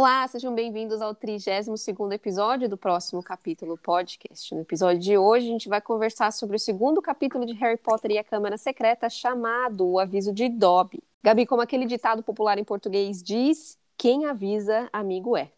[0.00, 4.54] Olá, sejam bem-vindos ao 32º episódio do próximo capítulo podcast.
[4.54, 8.12] No episódio de hoje, a gente vai conversar sobre o segundo capítulo de Harry Potter
[8.12, 11.02] e a Câmara Secreta, chamado O Aviso de Dobby.
[11.20, 15.50] Gabi, como aquele ditado popular em português diz, quem avisa, amigo é.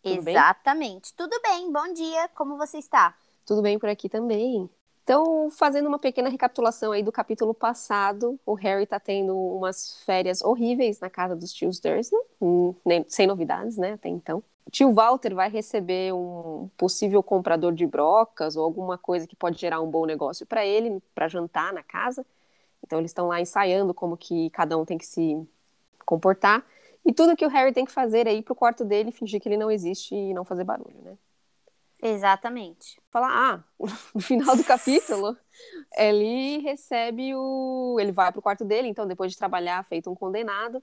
[0.00, 1.12] Tudo Exatamente.
[1.12, 1.16] Bem?
[1.16, 3.16] Tudo bem, bom dia, como você está?
[3.44, 4.70] Tudo bem por aqui também.
[5.08, 10.42] Então, fazendo uma pequena recapitulação aí do capítulo passado, o Harry tá tendo umas férias
[10.42, 12.74] horríveis na casa dos tios Dursley, hum,
[13.08, 14.44] sem novidades, né, até então.
[14.70, 19.80] Tio Walter vai receber um possível comprador de brocas ou alguma coisa que pode gerar
[19.80, 22.22] um bom negócio para ele, para jantar na casa.
[22.84, 25.42] Então, eles estão lá ensaiando como que cada um tem que se
[26.04, 26.62] comportar.
[27.02, 29.48] E tudo que o Harry tem que fazer é ir pro quarto dele, fingir que
[29.48, 31.16] ele não existe e não fazer barulho, né?
[32.02, 33.00] Exatamente.
[33.10, 33.64] Falar, ah,
[34.14, 35.36] no final do capítulo,
[35.96, 37.96] ele recebe o.
[38.00, 40.82] Ele vai pro quarto dele, então, depois de trabalhar, feito um condenado,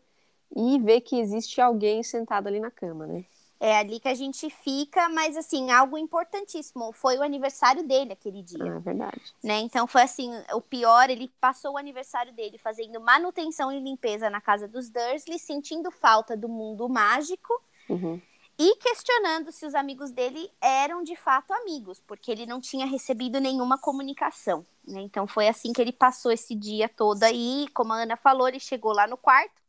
[0.56, 3.26] e vê que existe alguém sentado ali na cama, né?
[3.58, 6.92] É ali que a gente fica, mas assim, algo importantíssimo.
[6.92, 8.62] Foi o aniversário dele aquele dia.
[8.62, 9.22] Ah, é verdade.
[9.42, 9.60] Né?
[9.60, 14.42] Então foi assim, o pior, ele passou o aniversário dele fazendo manutenção e limpeza na
[14.42, 17.54] casa dos Dursley, sentindo falta do mundo mágico.
[17.90, 18.20] Uhum
[18.58, 23.40] e questionando se os amigos dele eram de fato amigos, porque ele não tinha recebido
[23.40, 24.66] nenhuma comunicação.
[24.88, 25.02] Né?
[25.02, 27.68] Então foi assim que ele passou esse dia todo aí.
[27.74, 29.62] Como a Ana falou, ele chegou lá no quarto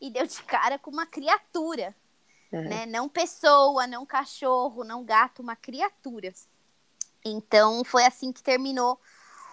[0.00, 1.94] e deu de cara com uma criatura.
[2.50, 2.62] Uhum.
[2.62, 2.86] Né?
[2.86, 6.32] Não pessoa, não cachorro, não gato, uma criatura.
[7.22, 8.98] Então foi assim que terminou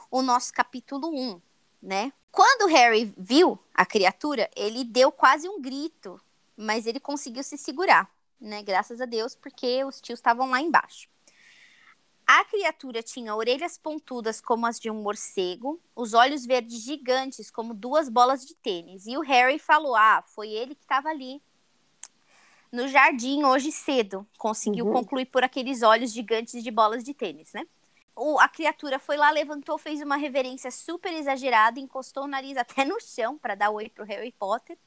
[0.10, 1.42] o nosso capítulo 1,
[1.84, 2.14] né?
[2.32, 6.22] Quando Harry viu a criatura, ele deu quase um grito,
[6.56, 8.62] mas ele conseguiu se segurar né?
[8.64, 11.10] Graças a Deus, porque os tios estavam lá embaixo.
[12.26, 17.74] A criatura tinha orelhas pontudas como as de um morcego, os olhos verdes gigantes como
[17.74, 19.08] duas bolas de tênis.
[19.08, 21.42] E o Harry falou: Ah, foi ele que estava ali
[22.72, 24.28] no jardim hoje cedo.
[24.38, 24.94] Conseguiu uhum.
[24.94, 27.66] concluir por aqueles olhos gigantes de bolas de tênis, né?
[28.16, 32.84] O, a criatura foi lá, levantou, fez uma reverência super exagerada, encostou o nariz até
[32.84, 34.78] no chão para dar oi pro Harry Potter.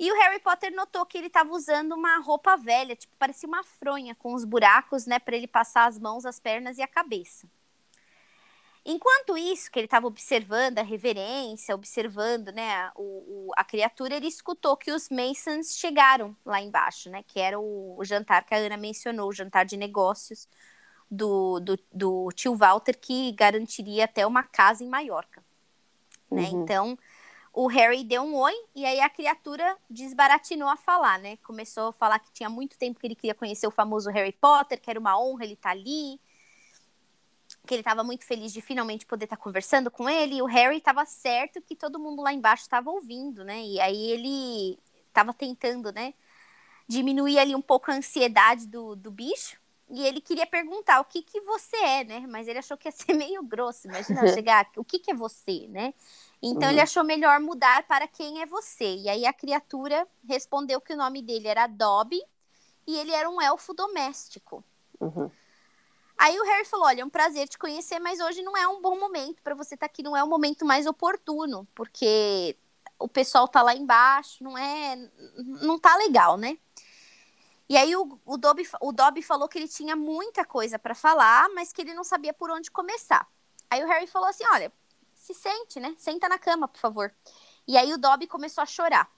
[0.00, 3.62] E o Harry Potter notou que ele estava usando uma roupa velha, tipo, parecia uma
[3.62, 7.46] fronha com os buracos, né, para ele passar as mãos, as pernas e a cabeça.
[8.82, 14.26] Enquanto isso, que ele estava observando a reverência, observando, né, o, o, a criatura, ele
[14.26, 18.56] escutou que os Masons chegaram lá embaixo, né, que era o, o jantar que a
[18.56, 20.48] Ana mencionou, o jantar de negócios
[21.10, 25.44] do, do, do tio Walter, que garantiria até uma casa em Maiorca,
[26.30, 26.62] né, uhum.
[26.62, 26.98] então
[27.52, 31.36] o Harry deu um oi e aí a criatura desbaratinou a falar, né?
[31.38, 34.80] Começou a falar que tinha muito tempo que ele queria conhecer o famoso Harry Potter,
[34.80, 36.20] que era uma honra ele estar tá ali,
[37.66, 40.36] que ele estava muito feliz de finalmente poder estar tá conversando com ele.
[40.36, 43.60] E o Harry estava certo que todo mundo lá embaixo estava ouvindo, né?
[43.62, 44.78] E aí ele
[45.08, 46.14] estava tentando, né?
[46.86, 49.60] Diminuir ali um pouco a ansiedade do, do bicho.
[49.90, 52.24] E ele queria perguntar o que que você é, né?
[52.28, 53.88] Mas ele achou que ia ser meio grosso.
[53.88, 55.92] Imagina chegar, o que que é você, né?
[56.42, 56.70] Então uhum.
[56.70, 58.96] ele achou melhor mudar para quem é você.
[58.96, 62.22] E aí a criatura respondeu que o nome dele era Dobby
[62.86, 64.64] e ele era um elfo doméstico.
[64.98, 65.30] Uhum.
[66.16, 68.80] Aí o Harry falou: Olha, é um prazer te conhecer, mas hoje não é um
[68.80, 72.56] bom momento para você estar tá aqui, não é o momento mais oportuno, porque
[72.98, 74.96] o pessoal tá lá embaixo, não é.
[75.62, 76.58] Não tá legal, né?
[77.70, 81.48] E aí o, o, Dobby, o Dobby falou que ele tinha muita coisa para falar,
[81.50, 83.24] mas que ele não sabia por onde começar.
[83.70, 84.72] Aí o Harry falou assim: Olha,
[85.14, 85.94] se sente, né?
[85.96, 87.14] Senta na cama, por favor.
[87.68, 89.08] E aí o Dobby começou a chorar.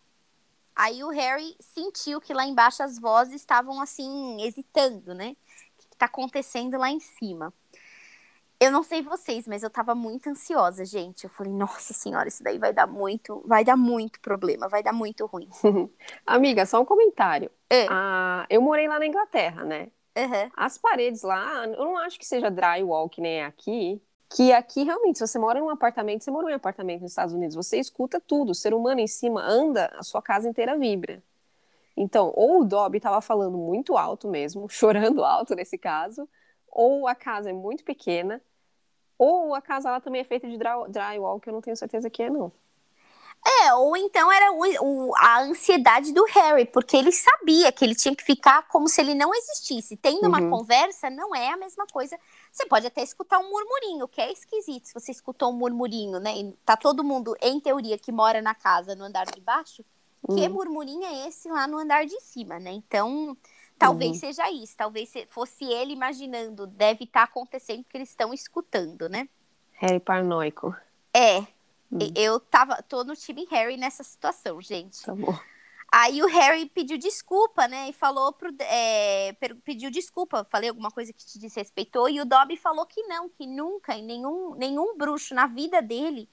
[0.77, 5.35] Aí o Harry sentiu que lá embaixo as vozes estavam assim, hesitando, né?
[5.79, 7.55] O que tá acontecendo lá em cima?
[8.61, 11.25] Eu não sei vocês, mas eu tava muito ansiosa, gente.
[11.25, 14.93] Eu falei, nossa senhora, isso daí vai dar muito, vai dar muito problema, vai dar
[14.93, 15.49] muito ruim.
[16.25, 17.51] Amiga, só um comentário.
[17.73, 17.87] É.
[17.89, 19.89] Ah, eu morei lá na Inglaterra, né?
[20.15, 20.51] Uhum.
[20.55, 24.83] As paredes lá, eu não acho que seja drywall que nem é aqui, que aqui
[24.83, 27.79] realmente, se você mora num apartamento, você mora em um apartamento nos Estados Unidos, você
[27.79, 31.23] escuta tudo, o ser humano em cima anda, a sua casa inteira vibra.
[31.97, 36.29] Então, ou o Dobby estava falando muito alto mesmo, chorando alto nesse caso,
[36.69, 38.43] ou a casa é muito pequena,
[39.17, 42.23] ou a casa lá também é feita de drywall, que eu não tenho certeza que
[42.23, 42.53] é, não.
[43.45, 47.95] É, ou então era o, o, a ansiedade do Harry, porque ele sabia que ele
[47.95, 49.97] tinha que ficar como se ele não existisse.
[49.97, 50.29] Tendo uhum.
[50.29, 52.17] uma conversa, não é a mesma coisa.
[52.53, 56.39] Você pode até escutar um murmurinho, que é esquisito se você escutou um murmurinho, né?
[56.39, 59.85] E tá todo mundo, em teoria, que mora na casa no andar de baixo.
[60.29, 60.37] Uhum.
[60.37, 62.71] Que murmurinho é esse lá no andar de cima, né?
[62.71, 63.37] Então,
[63.77, 64.19] talvez uhum.
[64.21, 64.77] seja isso.
[64.77, 66.65] Talvez fosse ele imaginando.
[66.65, 69.29] Deve estar tá acontecendo porque eles estão escutando, né?
[69.73, 70.73] Harry paranoico.
[71.13, 71.45] É,
[71.93, 71.99] Hum.
[72.17, 75.03] Eu tava, tô no time Harry nessa situação, gente.
[75.03, 75.39] Tá bom.
[75.95, 77.91] Aí o Harry pediu desculpa, né?
[77.91, 78.51] E falou pro.
[78.61, 82.09] É, pediu desculpa, falei alguma coisa que te desrespeitou.
[82.09, 86.31] E o Dobby falou que não, que nunca, em nenhum, nenhum bruxo na vida dele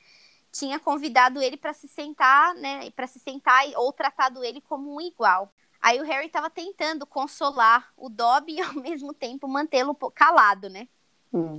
[0.50, 2.90] tinha convidado ele para se sentar, né?
[2.92, 5.54] Para se sentar ou tratado ele como um igual.
[5.82, 10.88] Aí o Harry estava tentando consolar o Dobby e ao mesmo tempo mantê-lo calado, né?
[11.34, 11.58] Hum.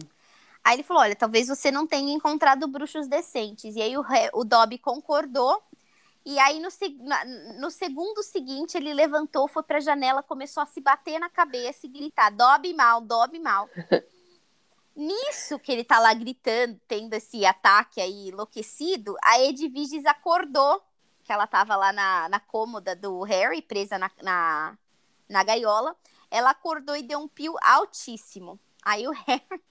[0.62, 3.76] Aí ele falou: Olha, talvez você não tenha encontrado bruxos decentes.
[3.76, 4.04] E aí o,
[4.34, 5.62] o Dobby concordou
[6.24, 6.68] e aí, no,
[7.58, 11.88] no, segundo seguinte, ele levantou, foi pra janela, começou a se bater na cabeça e
[11.88, 13.68] gritar: dobe mal, dobe mal.
[14.94, 20.82] Nisso que ele tá lá gritando, tendo esse ataque aí enlouquecido, a Edviges acordou,
[21.24, 24.76] que ela tava lá na, na cômoda do Harry, presa na, na,
[25.28, 25.96] na gaiola.
[26.30, 28.60] Ela acordou e deu um pio altíssimo.
[28.82, 29.69] Aí o Harry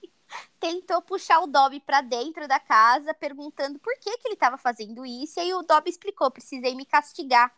[0.58, 5.04] tentou puxar o Dobby para dentro da casa, perguntando por que, que ele estava fazendo
[5.04, 5.38] isso.
[5.38, 7.54] E aí o Dobby explicou: precisei me castigar,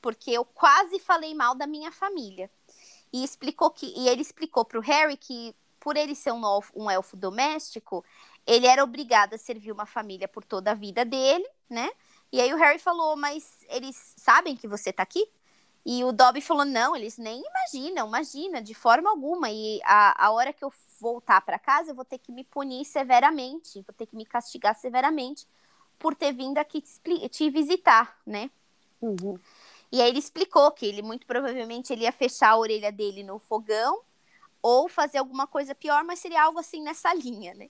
[0.00, 2.50] porque eu quase falei mal da minha família.
[3.12, 6.42] E explicou que e ele explicou para o Harry que por ele ser um
[6.74, 8.04] um elfo doméstico,
[8.46, 11.90] ele era obrigado a servir uma família por toda a vida dele, né?
[12.32, 15.28] E aí o Harry falou: "Mas eles sabem que você tá aqui?"
[15.84, 19.50] E o Dobby falou: "Não, eles nem imaginam, imagina, de forma alguma.
[19.50, 22.84] E a, a hora que eu voltar para casa, eu vou ter que me punir
[22.84, 25.46] severamente, vou ter que me castigar severamente
[25.98, 28.50] por ter vindo aqui te, te visitar, né?
[29.00, 29.38] Uhum.
[29.92, 33.38] E aí ele explicou que ele muito provavelmente ele ia fechar a orelha dele no
[33.38, 34.00] fogão
[34.62, 37.68] ou fazer alguma coisa pior, mas seria algo assim nessa linha, né?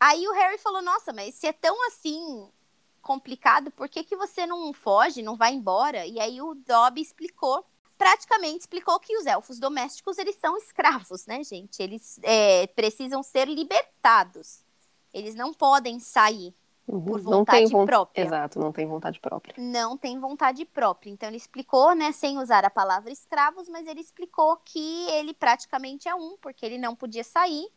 [0.00, 2.50] Aí o Harry falou: Nossa, mas se é tão assim
[3.00, 6.06] complicado, por que, que você não foge, não vai embora?
[6.06, 7.64] E aí o Dobby explicou
[8.00, 11.82] praticamente explicou que os elfos domésticos eles são escravos, né, gente?
[11.82, 14.64] Eles é, precisam ser libertados.
[15.12, 16.54] Eles não podem sair
[16.88, 18.22] uhum, por vontade vo própria.
[18.22, 19.54] Exato, não tem vontade própria.
[19.58, 21.10] Não tem vontade própria.
[21.10, 26.08] Então ele explicou, né, sem usar a palavra escravos, mas ele explicou que ele praticamente
[26.08, 27.68] é um, porque ele não podia sair,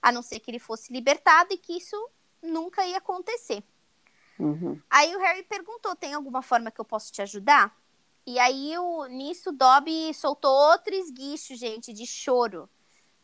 [0.00, 1.96] a não ser que ele fosse libertado e que isso
[2.40, 3.64] nunca ia acontecer.
[4.38, 4.80] Uhum.
[4.90, 7.76] Aí o Harry perguntou: tem alguma forma que eu posso te ajudar?
[8.26, 12.68] E aí, o, nisso, o Dobby soltou outro esguicho, gente, de choro,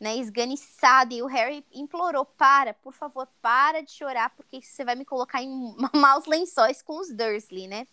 [0.01, 0.17] né?
[0.17, 1.15] Esganiçado.
[1.15, 5.43] E o Harry implorou: para, por favor, para de chorar, porque você vai me colocar
[5.43, 7.87] em maus lençóis com os Dursley, né?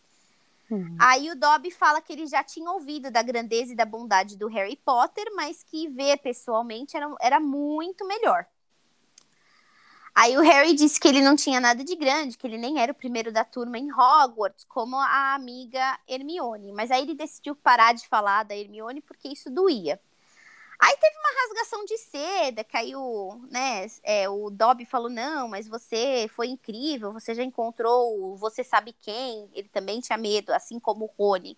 [0.69, 0.97] Uhum.
[0.99, 4.47] Aí o Dobby fala que ele já tinha ouvido da grandeza e da bondade do
[4.47, 8.47] Harry Potter, mas que ver pessoalmente era, era muito melhor.
[10.15, 12.93] Aí o Harry disse que ele não tinha nada de grande, que ele nem era
[12.93, 16.71] o primeiro da turma em Hogwarts, como a amiga Hermione.
[16.71, 19.99] Mas aí ele decidiu parar de falar da Hermione porque isso doía.
[20.79, 23.87] Aí teve uma rasgação de seda, caiu, né?
[24.03, 29.49] É, o Dobby falou: não, mas você foi incrível, você já encontrou você sabe quem.
[29.53, 31.57] Ele também tinha medo, assim como o Rony,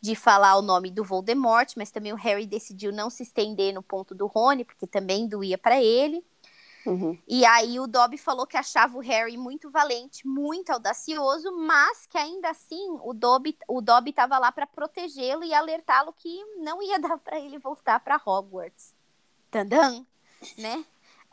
[0.00, 3.82] de falar o nome do Voldemort, mas também o Harry decidiu não se estender no
[3.82, 6.24] ponto do Rony, porque também doía para ele.
[6.84, 7.16] Uhum.
[7.28, 12.18] E aí o Dobby falou que achava o Harry muito valente, muito audacioso, mas que
[12.18, 16.98] ainda assim o Dobby o Dobby estava lá para protegê-lo e alertá-lo que não ia
[17.00, 18.94] dar para ele voltar para Hogwarts.
[19.50, 20.06] Tandam,
[20.58, 20.84] né?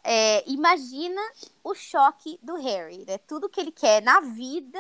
[0.04, 1.22] É, imagina
[1.64, 3.18] o choque do Harry, né?
[3.18, 4.80] Tudo que ele quer na vida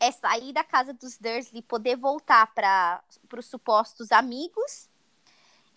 [0.00, 3.02] é sair da casa dos Dursley, poder voltar para
[3.36, 4.88] os supostos amigos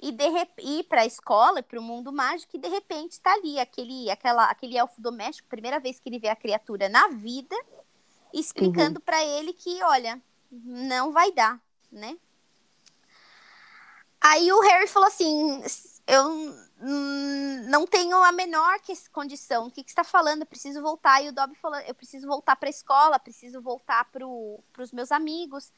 [0.02, 0.24] e de,
[0.58, 4.46] ir para a escola, para o mundo mágico, e de repente está ali aquele, aquela,
[4.46, 7.56] aquele elfo doméstico, primeira vez que ele vê a criatura na vida,
[8.34, 9.06] explicando uhum.
[9.06, 10.20] para ele que, olha,
[10.52, 12.18] não vai dar, né?
[14.20, 15.64] Aí o Harry falou assim:
[16.06, 16.28] eu
[16.82, 18.78] hum, não tenho a menor
[19.12, 19.68] condição.
[19.68, 20.42] O que, que você está falando?
[20.42, 21.24] Eu preciso voltar.
[21.24, 25.12] E o Dobby falou: eu preciso voltar para a escola, preciso voltar para os meus
[25.12, 25.72] amigos.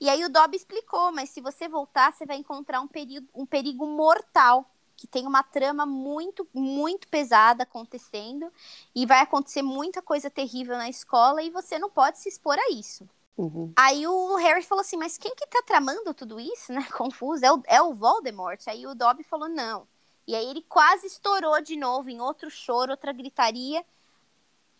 [0.00, 3.46] E aí o Dobby explicou: mas se você voltar, você vai encontrar um perigo, um
[3.46, 4.64] perigo mortal.
[4.96, 8.52] Que tem uma trama muito, muito pesada acontecendo.
[8.94, 11.42] E vai acontecer muita coisa terrível na escola.
[11.42, 13.08] E você não pode se expor a isso.
[13.40, 13.72] Uhum.
[13.74, 16.86] Aí o Harry falou assim, mas quem que tá tramando tudo isso, né?
[16.92, 18.60] Confuso, é o, é o Voldemort.
[18.66, 19.88] Aí o Dobby falou, não.
[20.26, 23.82] E aí ele quase estourou de novo em outro choro, outra gritaria,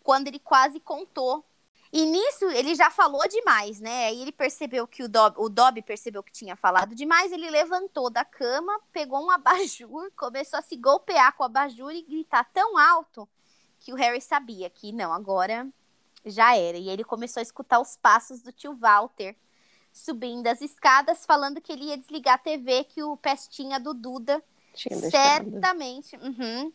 [0.03, 1.43] quando ele quase contou.
[1.91, 4.05] E nisso ele já falou demais, né?
[4.07, 8.09] Aí ele percebeu que o Dobby, o Dobby percebeu que tinha falado demais, ele levantou
[8.09, 12.77] da cama, pegou um abajur, começou a se golpear com o abajur e gritar tão
[12.77, 13.27] alto
[13.79, 15.67] que o Harry sabia que não, agora
[16.25, 16.77] já era.
[16.77, 19.35] E ele começou a escutar os passos do tio Walter
[19.91, 24.41] subindo as escadas, falando que ele ia desligar a TV, que o pestinha do Duda
[25.09, 26.71] certamente, uhum,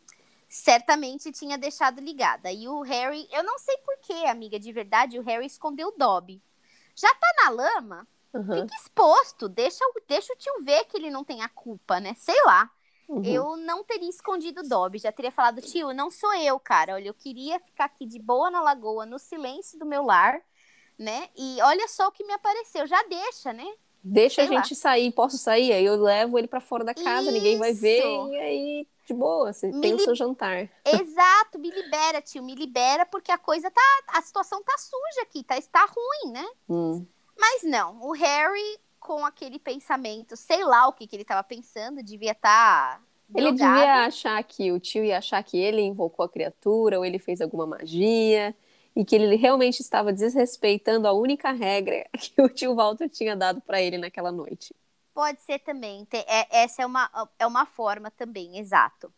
[0.48, 2.50] certamente tinha deixado ligada.
[2.52, 6.42] E o Harry, eu não sei porquê, amiga, de verdade, o Harry escondeu o Dobby.
[6.94, 8.08] Já tá na lama?
[8.32, 8.62] Uhum.
[8.62, 12.14] Fica exposto, deixa, o- deixa o tio ver que ele não tem a culpa, né?
[12.16, 12.70] Sei lá.
[13.08, 13.24] Uhum.
[13.24, 16.94] Eu não teria escondido o Dobby, já teria falado, tio, não sou eu, cara.
[16.94, 20.40] Olha, eu queria ficar aqui de boa na lagoa, no silêncio do meu lar,
[20.98, 21.28] né?
[21.36, 22.86] E olha só o que me apareceu.
[22.86, 23.66] Já deixa, né?
[24.08, 24.62] Deixa a sei lá.
[24.62, 25.72] gente sair, posso sair?
[25.72, 28.32] Aí eu levo ele pra fora da casa, ninguém vai ver, Isso.
[28.32, 30.68] e aí, de boa, você Me tem o li- seu jantar.
[30.84, 33.82] Exato, me libera, tio, me libera, porque a coisa tá.
[34.08, 36.46] A situação tá suja aqui, tá, está ruim, né?
[36.68, 37.04] Hum.
[37.36, 42.02] Mas não, o Harry, com aquele pensamento, sei lá o que, que ele tava pensando,
[42.02, 43.02] devia estar.
[43.34, 47.18] Ele devia achar que o tio ia achar que ele invocou a criatura, ou ele
[47.18, 48.54] fez alguma magia,
[48.96, 53.60] e que ele realmente estava desrespeitando a única regra que o tio Walter tinha dado
[53.60, 54.74] pra ele naquela noite.
[55.12, 56.08] Pode ser também.
[56.12, 59.12] é- essa é uma, é uma forma também, exato.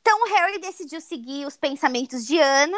[0.00, 2.76] Então o Harry decidiu seguir os pensamentos de Ana.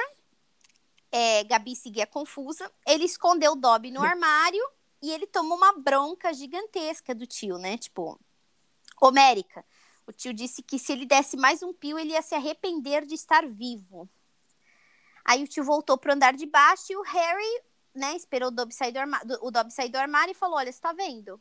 [1.10, 2.70] É, Gabi seguia confusa.
[2.86, 4.62] Ele escondeu o Dobby no armário
[5.02, 7.78] e ele tomou uma bronca gigantesca do tio, né?
[7.78, 8.18] Tipo,
[9.00, 9.64] Homérica.
[10.06, 13.14] O tio disse que se ele desse mais um pio, ele ia se arrepender de
[13.14, 14.08] estar vivo.
[15.26, 17.62] Aí o tio voltou pro andar de baixo e o Harry,
[17.94, 20.70] né, esperou o Dobby sair do armário, o Dobby sair do armário e falou: Olha,
[20.72, 21.34] você tá vendo?
[21.34, 21.40] O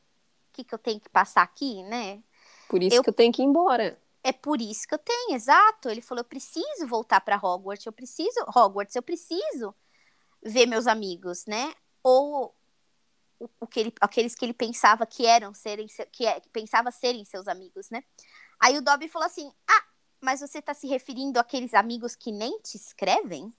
[0.53, 2.23] que, que eu tenho que passar aqui, né?
[2.67, 4.01] Por isso Eu- que eu tenho que ir embora.
[4.23, 5.87] É por isso que eu tenho, exato.
[5.87, 9.75] Ele falou: eu preciso voltar para Hogwarts, eu preciso, Hogwarts, eu preciso
[10.43, 11.73] ver meus amigos, né?
[12.01, 12.55] Ou
[13.39, 16.49] o, o que ele, aqueles que ele pensava que eram serem, se- que, é, que
[16.49, 18.03] pensava serem seus amigos, né?
[18.59, 19.83] Aí o Dobby falou assim: ah,
[20.21, 23.53] mas você tá se referindo àqueles amigos que nem te escrevem?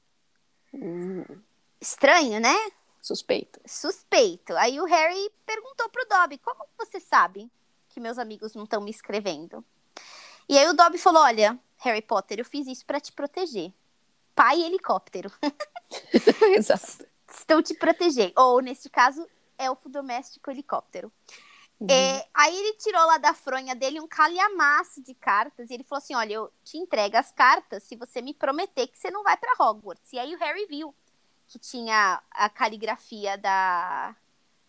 [0.77, 1.25] Hum,
[1.81, 2.55] Estranho, né?
[3.07, 3.61] suspeito.
[3.65, 4.57] Suspeito.
[4.57, 7.51] Aí o Harry perguntou pro Dobby: como você sabe
[7.89, 9.65] que meus amigos não estão me escrevendo?
[10.49, 13.73] E aí o Dobby falou: olha, Harry Potter, eu fiz isso pra te proteger.
[14.35, 15.31] Pai helicóptero.
[16.57, 17.07] Exato.
[17.29, 18.33] Estou te protegendo.
[18.37, 19.27] Ou, neste caso,
[19.59, 21.11] elfo doméstico helicóptero.
[21.81, 21.89] Uhum.
[21.91, 25.99] É, aí ele tirou lá da fronha dele um calhamaço de cartas e ele falou
[25.99, 29.37] assim: Olha, eu te entrego as cartas se você me prometer que você não vai
[29.37, 30.13] pra Hogwarts.
[30.13, 30.95] E aí o Harry viu
[31.47, 34.17] que tinha a caligrafia da,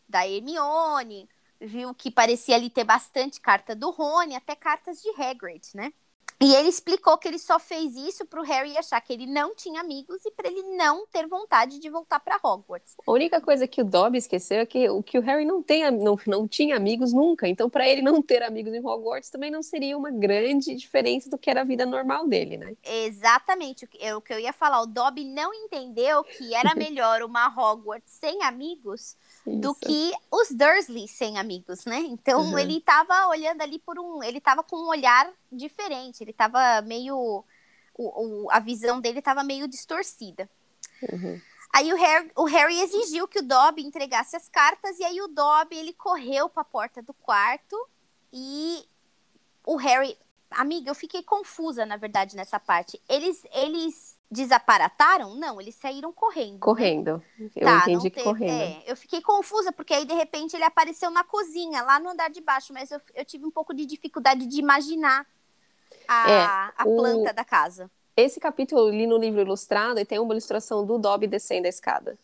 [0.07, 5.69] da Hermione, viu que parecia ali ter bastante carta do Rony, até cartas de Hagrid,
[5.75, 5.93] né?
[6.39, 9.81] E ele explicou que ele só fez isso pro Harry achar que ele não tinha
[9.81, 12.95] amigos e para ele não ter vontade de voltar pra Hogwarts.
[13.07, 15.89] A única coisa que o Dobby esqueceu é que o que o Harry não, tem,
[15.89, 17.47] não, não tinha amigos nunca.
[17.47, 21.37] Então, pra ele não ter amigos em Hogwarts também não seria uma grande diferença do
[21.39, 22.75] que era a vida normal dele, né?
[22.83, 24.81] Exatamente o que, é o eu ia falar.
[24.81, 29.15] O Dobby não entendeu que era melhor uma Hogwarts sem amigos
[29.45, 29.79] do Isso.
[29.79, 31.99] que os Dursley sem amigos, né?
[31.99, 32.59] Então Uhum.
[32.59, 34.21] ele tava olhando ali por um.
[34.21, 36.21] Ele tava com um olhar diferente.
[36.23, 37.15] Ele tava meio.
[37.17, 40.49] O, o- a visão dele tava meio distorcida.
[41.11, 41.41] Uhum.
[41.73, 45.27] Aí o Harry, o Harry exigiu que o Dobby entregasse as cartas, e aí o
[45.27, 47.75] Dobby ele correu para a porta do quarto
[48.31, 48.85] e
[49.65, 50.17] o Harry.
[50.49, 53.01] Amiga, eu fiquei confusa, na verdade, nessa parte.
[53.09, 55.35] Eles, eles desaparataram?
[55.35, 56.53] Não, eles saíram correndo.
[56.53, 56.59] né?
[56.61, 57.21] Correndo.
[57.53, 58.51] Eu Tá, entendi que teve- correndo.
[58.51, 62.29] É, eu fiquei confusa, porque aí, de repente, ele apareceu na cozinha, lá no andar
[62.29, 65.27] de baixo, mas eu, eu tive um pouco de dificuldade de imaginar
[66.07, 67.89] a, É, a o- planta da casa.
[68.15, 71.69] Esse capítulo eu li no livro ilustrado e tem uma ilustração do Dobby descendo a
[71.69, 72.17] escada.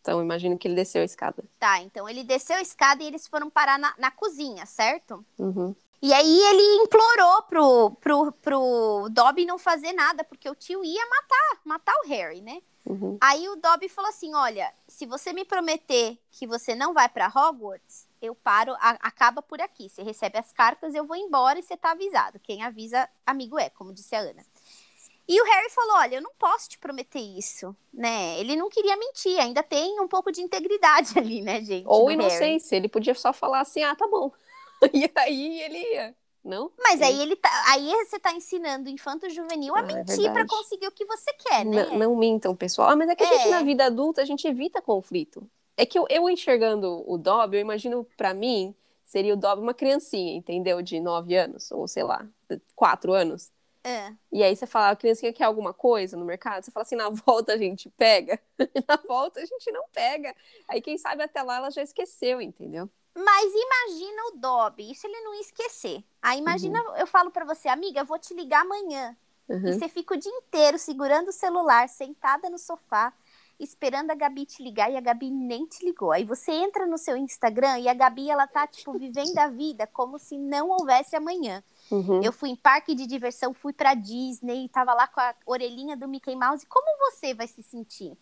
[0.00, 1.42] Então, imagino que ele desceu a escada.
[1.58, 5.24] Tá, então ele desceu a escada e eles foram parar na, na cozinha, certo?
[5.38, 5.74] Uhum.
[6.00, 11.06] E aí ele implorou pro, pro, pro Dobby não fazer nada, porque o tio ia
[11.06, 12.62] matar, matar o Harry, né?
[12.86, 13.18] Uhum.
[13.20, 17.26] Aí o Dobby falou assim: olha, se você me prometer que você não vai pra
[17.28, 19.88] Hogwarts, eu paro, a- acaba por aqui.
[19.88, 22.38] Você recebe as cartas, eu vou embora e você tá avisado.
[22.40, 24.44] Quem avisa, amigo é, como disse a Ana.
[25.28, 28.38] E o Harry falou: olha, eu não posso te prometer isso, né?
[28.40, 31.86] Ele não queria mentir, ainda tem um pouco de integridade ali, né, gente?
[31.86, 32.14] Ou do Harry.
[32.20, 34.32] inocência, ele podia só falar assim, ah, tá bom.
[34.92, 36.14] E aí ele ia.
[36.42, 36.72] Não?
[36.82, 40.16] Mas aí ele tá, aí você tá ensinando o infanto juvenil a Ah, é mentir
[40.22, 40.48] pra verdade.
[40.48, 41.84] conseguir o que você quer, né?
[41.84, 42.88] Não, não mintam, pessoal.
[42.88, 43.50] Ah, mas é que a gente, É.
[43.50, 45.46] na vida adulta, a gente evita conflito.
[45.80, 49.72] É que eu, eu enxergando o Dobby, eu imagino, pra mim, seria o Dobby uma
[49.72, 50.82] criancinha, entendeu?
[50.82, 52.26] De 9 anos, ou sei lá,
[52.76, 53.50] 4 anos.
[53.82, 54.12] É.
[54.30, 56.62] E aí você fala, a criancinha quer alguma coisa no mercado?
[56.62, 58.38] Você fala assim, na volta a gente pega.
[58.86, 60.36] na volta a gente não pega.
[60.68, 62.86] Aí quem sabe até lá ela já esqueceu, entendeu?
[63.14, 66.04] Mas imagina o Dobby, isso ele não ia esquecer.
[66.20, 69.16] Aí imagina, eu falo pra você, amiga, eu vou te ligar amanhã.
[69.48, 69.72] E Uhum.
[69.72, 73.12] você fica o dia inteiro segurando o celular, sentada no sofá,
[73.60, 76.10] esperando a Gabi te ligar e a Gabi nem te ligou.
[76.10, 79.86] Aí você entra no seu Instagram e a Gabi, ela tá, tipo, vivendo a vida
[79.86, 81.62] como se não houvesse amanhã.
[81.90, 82.22] Uhum.
[82.22, 86.08] Eu fui em parque de diversão, fui pra Disney, tava lá com a orelhinha do
[86.08, 86.66] Mickey Mouse.
[86.66, 88.16] Como você vai se sentir?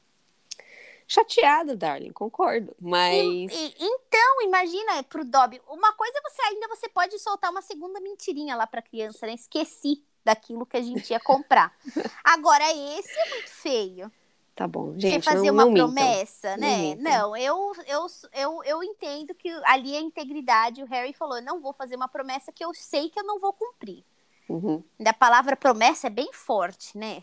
[1.06, 2.76] Chateada, darling, concordo.
[2.78, 3.50] Mas.
[3.52, 5.60] E- então, Não, imagina pro Dobby.
[5.68, 9.34] Uma coisa você ainda você pode soltar uma segunda mentirinha lá pra criança, né?
[9.34, 11.74] Esqueci daquilo que a gente ia comprar.
[12.22, 14.12] Agora, esse é muito feio.
[14.58, 15.22] Tá bom, gente.
[15.22, 16.68] Você fazer não, uma não promessa, mintam.
[16.68, 16.76] né?
[16.78, 17.04] mintam.
[17.04, 20.82] Não, eu, eu, eu, eu entendo que ali é integridade.
[20.82, 23.52] O Harry falou: não vou fazer uma promessa que eu sei que eu não vou
[23.52, 24.04] cumprir.
[24.48, 27.22] Uhum, Da palavra promessa é bem forte, né?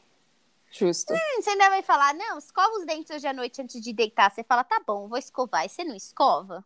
[0.72, 1.14] Justo.
[1.36, 4.32] Você ainda vai falar, não, escova os dentes hoje à noite antes de deitar.
[4.32, 5.66] Você fala, tá bom, vou escovar.
[5.66, 6.64] E você não escova?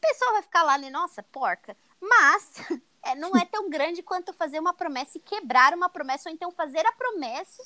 [0.00, 0.90] A pessoa vai ficar lá, né?
[0.90, 1.76] Nossa, porca.
[2.00, 2.52] Mas
[3.02, 6.52] é, não é tão grande quanto fazer uma promessa e quebrar uma promessa, ou então
[6.52, 7.64] fazer a promessa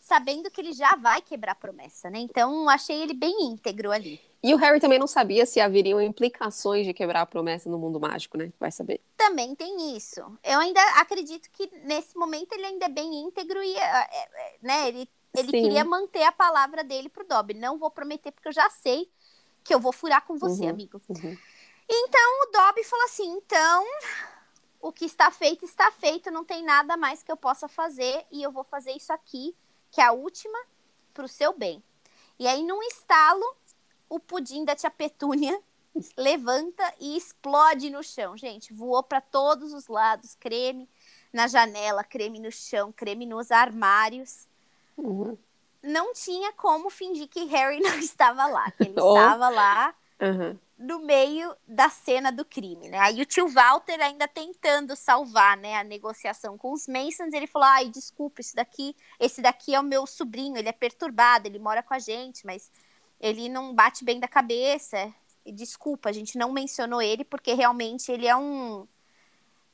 [0.00, 2.18] sabendo que ele já vai quebrar a promessa, né?
[2.18, 4.20] Então, achei ele bem íntegro ali.
[4.42, 7.98] E o Harry também não sabia se haveriam implicações de quebrar a promessa no mundo
[7.98, 8.52] mágico, né?
[8.58, 9.00] Vai saber.
[9.16, 10.20] Também tem isso.
[10.44, 14.88] Eu ainda acredito que nesse momento ele ainda é bem íntegro e, é, é, né,
[14.88, 15.62] ele, ele Sim.
[15.62, 17.54] queria manter a palavra dele pro Dobby.
[17.54, 19.10] Não vou prometer porque eu já sei
[19.64, 20.70] que eu vou furar com você, Uhum.
[20.70, 21.02] amigo.
[21.08, 21.36] Uhum.
[21.90, 23.84] Então o Dobby falou assim: então
[24.80, 28.42] o que está feito está feito, não tem nada mais que eu possa fazer e
[28.42, 29.54] eu vou fazer isso aqui,
[29.90, 30.58] que é a última,
[31.14, 31.82] pro seu bem.
[32.38, 33.56] E aí, num estalo,
[34.08, 35.60] o pudim da tia Petúnia
[36.16, 38.36] levanta e explode no chão.
[38.36, 40.88] Gente, voou para todos os lados, creme
[41.32, 44.46] na janela, creme no chão, creme nos armários.
[44.96, 45.36] Uhum.
[45.82, 49.16] Não tinha como fingir que Harry não estava lá, que ele Oh.
[49.16, 50.58] estava lá Uhum.
[50.78, 52.98] No meio da cena do crime, né?
[52.98, 57.66] Aí o tio Walter ainda tentando salvar, né, a negociação com os Masons, ele falou:
[57.68, 61.82] "Ai, desculpa, esse daqui, esse daqui é o meu sobrinho, ele é perturbado, ele mora
[61.82, 62.70] com a gente, mas
[63.20, 65.12] ele não bate bem da cabeça.
[65.44, 68.86] E desculpa, a gente não mencionou ele porque realmente ele é um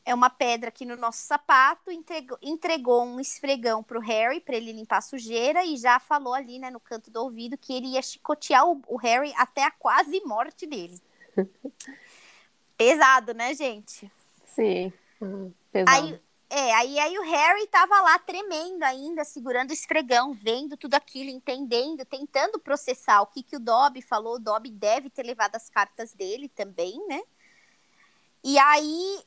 [0.04, 4.72] é uma pedra aqui no nosso sapato, entregou, entregou um esfregão pro Harry para ele
[4.72, 8.02] limpar a sujeira e já falou ali, né, no canto do ouvido que ele ia
[8.02, 11.00] chicotear o, o Harry até a quase morte dele.
[12.76, 14.10] Pesado, né, gente?
[14.46, 14.92] Sim.
[15.20, 15.52] Uhum.
[15.72, 15.96] Pesado.
[15.96, 20.94] Aí, é, aí, aí o Harry tava lá tremendo ainda, segurando o esfregão, vendo tudo
[20.94, 24.34] aquilo, entendendo, tentando processar o que, que o Dobby falou.
[24.34, 27.22] O Dobby deve ter levado as cartas dele também, né?
[28.42, 29.24] E aí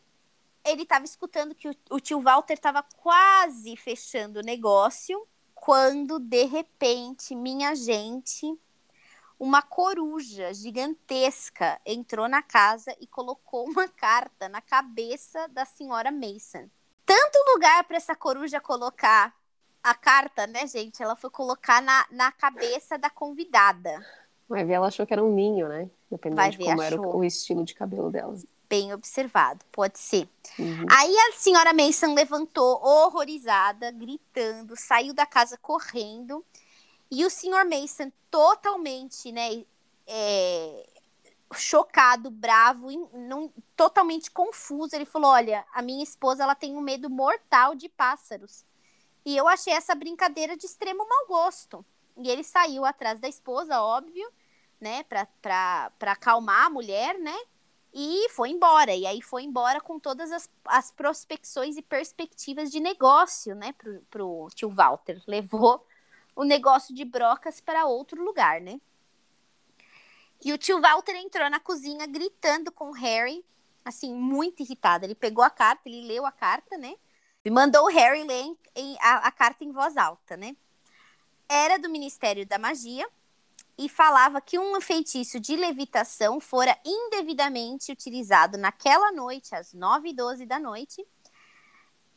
[0.67, 6.43] ele tava escutando que o, o tio Walter tava quase fechando o negócio, quando de
[6.45, 8.57] repente, minha gente,
[9.39, 16.69] uma coruja gigantesca entrou na casa e colocou uma carta na cabeça da senhora Mason.
[17.05, 19.33] Tanto lugar para essa coruja colocar
[19.83, 21.01] a carta, né, gente?
[21.01, 24.05] Ela foi colocar na, na cabeça da convidada.
[24.49, 25.89] Vai ver, ela achou que era um ninho, né?
[26.09, 27.15] Dependendo Vai de ver, como era achou.
[27.15, 28.35] o, o estilo de cabelo dela.
[28.69, 30.27] Bem observado, pode ser.
[30.59, 30.85] Uhum.
[30.91, 36.43] Aí a senhora Mason levantou, horrorizada, gritando, saiu da casa correndo.
[37.09, 39.63] E o senhor Mason, totalmente, né,
[40.05, 40.85] é,
[41.53, 47.09] chocado, bravo, não- totalmente confuso, ele falou: Olha, a minha esposa ela tem um medo
[47.09, 48.65] mortal de pássaros.
[49.25, 51.85] E eu achei essa brincadeira de extremo mau gosto.
[52.17, 54.29] E ele saiu atrás da esposa, óbvio,
[54.79, 57.37] né, pra, pra, pra acalmar a mulher, né?
[57.93, 58.93] E foi embora.
[58.93, 64.01] E aí foi embora com todas as, as prospecções e perspectivas de negócio, né, pro,
[64.09, 65.21] pro tio Walter.
[65.27, 65.85] Levou
[66.35, 68.79] o negócio de brocas para outro lugar, né?
[70.43, 73.43] E o tio Walter entrou na cozinha gritando com o Harry,
[73.83, 75.05] assim, muito irritado.
[75.05, 76.95] Ele pegou a carta, ele leu a carta, né?
[77.43, 80.55] E mandou o Harry ler em- em- a, a carta em voz alta, né?
[81.49, 83.07] Era do Ministério da Magia
[83.77, 90.13] e falava que um feitiço de levitação fora indevidamente utilizado naquela noite, às 9 e
[90.13, 91.05] 12 da noite,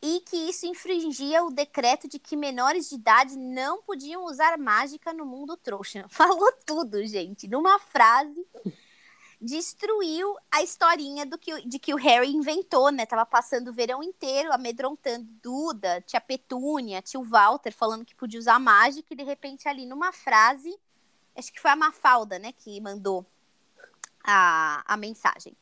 [0.02, 5.12] e que isso infringia o decreto de que menores de idade não podiam usar mágica
[5.12, 6.06] no mundo trouxa.
[6.08, 8.46] Falou tudo, gente, numa frase.
[9.42, 13.06] Destruiu a historinha do que, de que o Harry inventou, né?
[13.06, 18.58] Tava passando o verão inteiro amedrontando Duda, tia Petúnia, tio Walter, falando que podia usar
[18.58, 20.78] mágica, e de repente ali numa frase,
[21.40, 23.26] acho que foi a Mafalda, né, que mandou
[24.24, 25.56] a, a mensagem.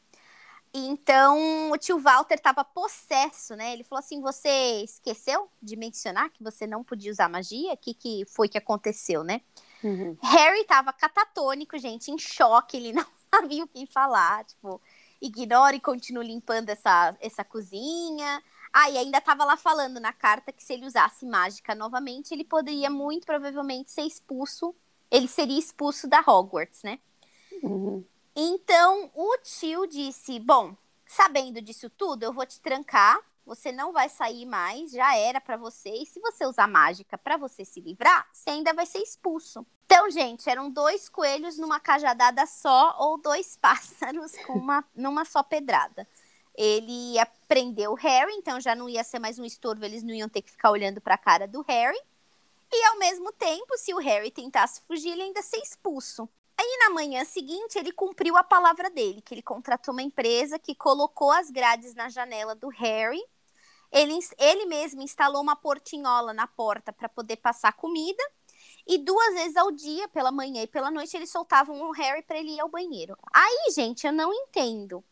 [0.72, 3.72] Então, o tio Walter estava possesso, né?
[3.72, 7.72] Ele falou assim: Você esqueceu de mencionar que você não podia usar magia?
[7.72, 9.40] O que, que foi que aconteceu, né?
[9.82, 10.16] Uhum.
[10.22, 14.80] Harry tava catatônico, gente, em choque, ele não sabia o que falar, tipo,
[15.20, 18.42] ignora e continua limpando essa, essa cozinha.
[18.70, 22.44] Ah, e ainda tava lá falando na carta que se ele usasse mágica novamente, ele
[22.44, 24.74] poderia muito provavelmente ser expulso,
[25.10, 26.98] ele seria expulso da Hogwarts, né?
[27.62, 28.04] Uhum.
[28.34, 33.18] Então o tio disse: Bom, sabendo disso tudo, eu vou te trancar.
[33.44, 35.88] Você não vai sair mais, já era pra você.
[35.88, 39.66] E se você usar mágica pra você se livrar, você ainda vai ser expulso.
[39.86, 45.42] Então, gente, eram dois coelhos numa cajadada só ou dois pássaros com uma, numa só
[45.42, 46.06] pedrada.
[46.54, 50.12] Ele ia prender o Harry, então já não ia ser mais um estorvo, eles não
[50.12, 51.98] iam ter que ficar olhando para a cara do Harry.
[52.70, 56.28] E ao mesmo tempo, se o Harry tentasse fugir, ele ainda ser expulso.
[56.58, 60.74] Aí na manhã seguinte, ele cumpriu a palavra dele, que ele contratou uma empresa que
[60.74, 63.22] colocou as grades na janela do Harry.
[63.92, 68.22] Ele, ele mesmo instalou uma portinhola na porta para poder passar comida.
[68.86, 72.38] E duas vezes ao dia, pela manhã e pela noite, eles soltavam o Harry para
[72.38, 73.16] ele ir ao banheiro.
[73.32, 75.04] Aí, gente, eu não entendo.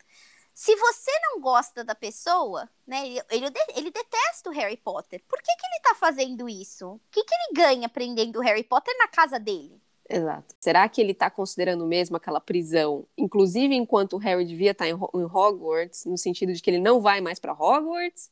[0.56, 3.06] Se você não gosta da pessoa, né?
[3.06, 5.22] Ele, ele, ele detesta o Harry Potter.
[5.28, 6.92] Por que, que ele tá fazendo isso?
[6.92, 9.78] O que, que ele ganha prendendo o Harry Potter na casa dele?
[10.08, 10.54] Exato.
[10.58, 14.90] Será que ele está considerando mesmo aquela prisão, inclusive enquanto o Harry devia estar tá
[14.90, 18.30] em, em Hogwarts, no sentido de que ele não vai mais para Hogwarts?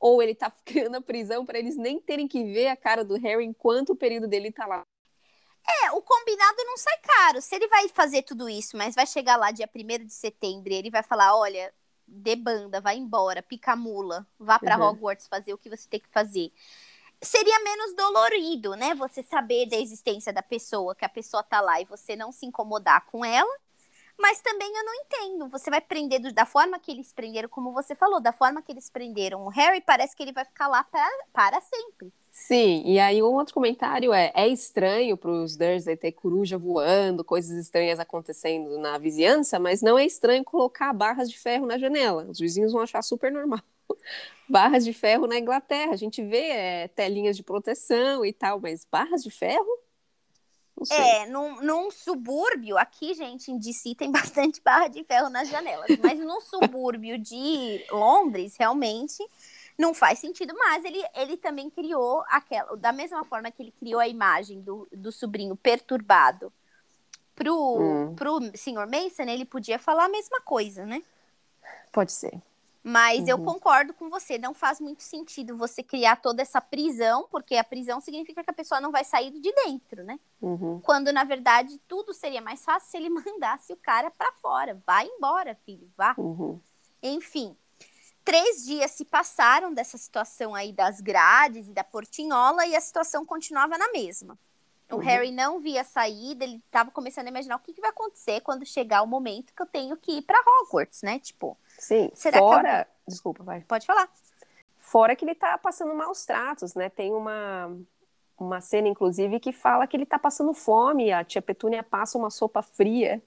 [0.00, 3.18] Ou ele está criando a prisão para eles nem terem que ver a cara do
[3.18, 4.86] Harry enquanto o período dele está lá?
[5.84, 7.42] É, o combinado não sai caro.
[7.42, 10.76] Se ele vai fazer tudo isso, mas vai chegar lá dia 1 de setembro e
[10.76, 11.72] ele vai falar: olha,
[12.06, 14.88] debanda, vai embora, pica mula, vá para uhum.
[14.90, 16.52] Hogwarts fazer o que você tem que fazer
[17.20, 18.94] seria menos dolorido, né?
[18.94, 22.46] Você saber da existência da pessoa, que a pessoa tá lá e você não se
[22.46, 23.52] incomodar com ela.
[24.18, 25.48] Mas também eu não entendo.
[25.48, 28.72] Você vai prender do, da forma que eles prenderam, como você falou, da forma que
[28.72, 32.12] eles prenderam o Harry, parece que ele vai ficar lá pra, para sempre.
[32.30, 37.24] Sim, e aí um outro comentário é: é estranho para os Dursley ter coruja voando,
[37.24, 42.26] coisas estranhas acontecendo na vizinhança, mas não é estranho colocar barras de ferro na janela.
[42.28, 43.60] Os vizinhos vão achar super normal
[44.48, 45.92] barras de ferro na Inglaterra.
[45.92, 49.87] A gente vê é, telinhas de proteção e tal, mas barras de ferro?
[50.90, 55.88] É, num, num, subúrbio, aqui, gente, em DC tem bastante barra de ferro nas janelas,
[56.02, 59.24] mas num subúrbio de Londres, realmente
[59.78, 64.00] não faz sentido, mas ele, ele também criou aquela, da mesma forma que ele criou
[64.00, 66.52] a imagem do, do sobrinho perturbado
[67.34, 68.14] pro, hum.
[68.16, 68.88] pro Sr.
[68.90, 71.02] Mason, ele podia falar a mesma coisa, né?
[71.92, 72.42] Pode ser.
[72.88, 73.28] Mas uhum.
[73.28, 77.62] eu concordo com você, não faz muito sentido você criar toda essa prisão, porque a
[77.62, 80.18] prisão significa que a pessoa não vai sair de dentro, né?
[80.40, 80.80] Uhum.
[80.80, 84.80] Quando na verdade tudo seria mais fácil se ele mandasse o cara para fora.
[84.86, 86.14] Vai embora, filho, vá.
[86.16, 86.58] Uhum.
[87.02, 87.54] Enfim,
[88.24, 93.22] três dias se passaram dessa situação aí das grades e da portinhola e a situação
[93.26, 94.38] continuava na mesma.
[94.90, 95.02] O uhum.
[95.02, 98.64] Harry não via saída, ele estava começando a imaginar o que, que, vai acontecer quando
[98.64, 101.18] chegar o momento que eu tenho que ir para Hogwarts, né?
[101.18, 102.84] Tipo, Sim, Será fora.
[102.84, 103.10] Que...
[103.10, 103.60] Desculpa, vai.
[103.60, 104.10] Pode falar.
[104.78, 106.90] Fora que ele tá passando maus tratos, né?
[106.90, 107.74] Tem uma,
[108.38, 111.12] uma cena, inclusive, que fala que ele tá passando fome.
[111.12, 113.22] A tia Petúnia passa uma sopa fria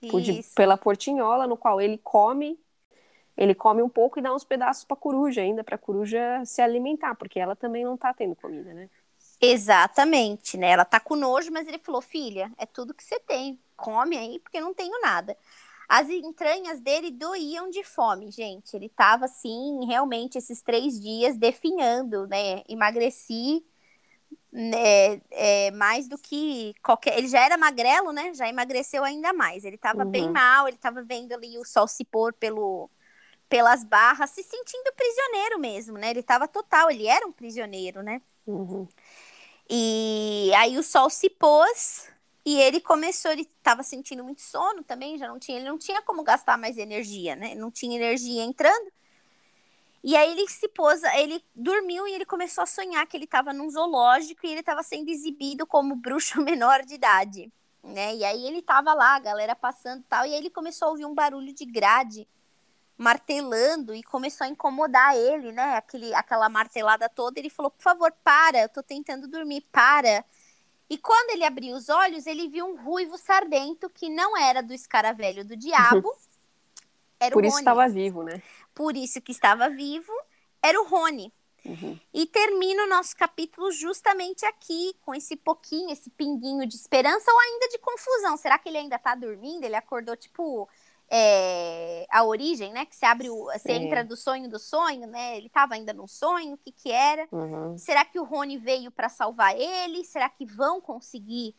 [0.00, 2.58] de, pela portinhola, no qual ele come.
[3.36, 7.14] Ele come um pouco e dá uns pedaços pra coruja ainda, pra coruja se alimentar,
[7.14, 8.90] porque ela também não tá tendo comida, né?
[9.40, 10.70] Exatamente, né?
[10.70, 13.58] Ela tá com nojo, mas ele falou: filha, é tudo que você tem.
[13.76, 15.36] Come aí, porque eu não tenho nada.
[15.94, 18.74] As entranhas dele doíam de fome, gente.
[18.74, 22.62] Ele tava assim, realmente, esses três dias definhando, né?
[22.66, 23.62] Emagreci
[24.50, 27.18] né, é, mais do que qualquer.
[27.18, 28.32] Ele já era magrelo, né?
[28.32, 29.66] Já emagreceu ainda mais.
[29.66, 30.10] Ele tava uhum.
[30.10, 32.88] bem mal, ele tava vendo ali o sol se pôr pelo,
[33.46, 36.08] pelas barras, se sentindo prisioneiro mesmo, né?
[36.08, 38.22] Ele tava total, ele era um prisioneiro, né?
[38.46, 38.88] Uhum.
[39.68, 42.08] E aí o sol se pôs,
[42.44, 46.02] e ele começou, ele estava sentindo muito sono também, já não tinha, ele não tinha
[46.02, 47.54] como gastar mais energia, né?
[47.54, 48.90] Não tinha energia entrando.
[50.02, 53.52] E aí ele se pôs, ele dormiu e ele começou a sonhar que ele estava
[53.52, 57.52] num zoológico e ele estava sendo exibido como bruxo menor de idade,
[57.84, 58.16] né?
[58.16, 61.06] E aí ele estava lá, a galera passando tal, e aí ele começou a ouvir
[61.06, 62.26] um barulho de grade
[62.98, 65.76] martelando e começou a incomodar ele, né?
[65.76, 67.38] Aquele, aquela martelada toda.
[67.38, 70.24] Ele falou: "Por favor, para, eu tô tentando dormir, para".
[70.92, 74.74] E quando ele abriu os olhos, ele viu um ruivo sardento que não era do
[74.74, 76.14] escaravelho do diabo.
[77.18, 78.42] Era Por isso estava vivo, né?
[78.74, 80.12] Por isso que estava vivo,
[80.60, 81.32] era o Rony.
[81.64, 81.96] Uhum.
[82.12, 87.38] E termina o nosso capítulo justamente aqui, com esse pouquinho, esse pinguinho de esperança ou
[87.38, 88.36] ainda de confusão.
[88.36, 89.62] Será que ele ainda tá dormindo?
[89.62, 90.68] Ele acordou, tipo,
[91.14, 92.86] é, a origem, né?
[92.86, 93.44] Que você abre o.
[93.44, 95.36] Você entra do sonho do sonho, né?
[95.36, 97.28] Ele estava ainda no sonho, o que, que era?
[97.30, 97.76] Uhum.
[97.76, 100.04] Será que o Rony veio para salvar ele?
[100.04, 101.54] Será que vão conseguir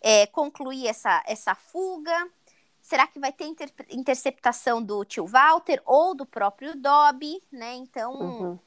[0.00, 2.30] é, concluir essa, essa fuga?
[2.80, 7.74] Será que vai ter inter interceptação do tio Walter ou do próprio Dobby, né?
[7.74, 8.58] Então, uhum.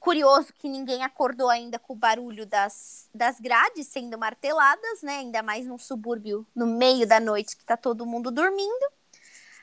[0.00, 5.18] curioso que ninguém acordou ainda com o barulho das, das grades sendo marteladas, né?
[5.18, 8.99] Ainda mais num subúrbio no meio da noite que tá todo mundo dormindo.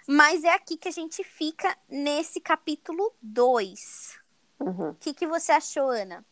[0.07, 4.17] Mas é aqui que a gente fica nesse capítulo 2.
[4.59, 4.89] Uhum.
[4.91, 6.25] O que, que você achou, Ana?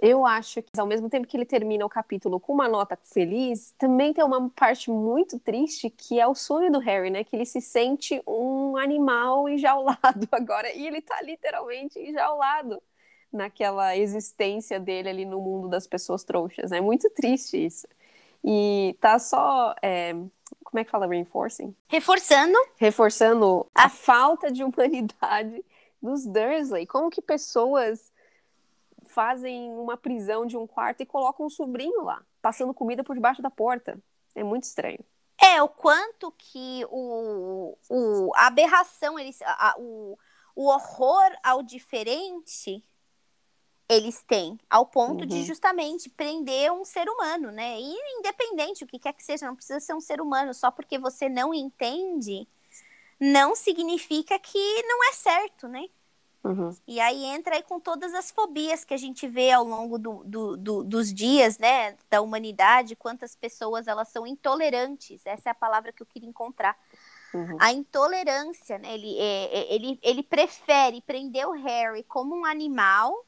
[0.00, 3.74] Eu acho que, ao mesmo tempo que ele termina o capítulo com uma nota feliz,
[3.76, 7.24] também tem uma parte muito triste que é o sonho do Harry, né?
[7.24, 10.72] Que ele se sente um animal enjaulado agora.
[10.72, 12.80] E ele tá literalmente enjaulado
[13.32, 16.70] naquela existência dele ali no mundo das pessoas trouxas.
[16.70, 17.88] É muito triste isso.
[18.44, 19.74] E tá só.
[19.82, 20.14] É,
[20.68, 21.74] como é que fala reinforcing?
[21.88, 22.58] Reforçando.
[22.76, 25.64] Reforçando a, a falta de humanidade
[26.00, 26.86] dos Dursley.
[26.86, 28.12] Como que pessoas
[29.06, 33.40] fazem uma prisão de um quarto e colocam um sobrinho lá, passando comida por debaixo
[33.40, 33.98] da porta.
[34.34, 35.00] É muito estranho.
[35.40, 40.18] É, o quanto que o, o a aberração, eles, a, o,
[40.54, 42.84] o horror ao diferente
[43.88, 45.26] eles têm, ao ponto uhum.
[45.26, 47.80] de justamente prender um ser humano, né?
[47.80, 50.98] E independente, o que quer que seja, não precisa ser um ser humano, só porque
[50.98, 52.46] você não entende,
[53.18, 55.86] não significa que não é certo, né?
[56.44, 56.74] Uhum.
[56.86, 60.22] E aí entra aí com todas as fobias que a gente vê ao longo do,
[60.24, 65.54] do, do, dos dias, né, da humanidade, quantas pessoas elas são intolerantes, essa é a
[65.54, 66.78] palavra que eu queria encontrar.
[67.34, 67.56] Uhum.
[67.58, 73.26] A intolerância, né, ele, é, é ele, ele prefere prender o Harry como um animal